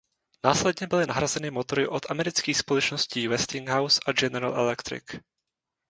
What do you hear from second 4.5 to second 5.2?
Electric.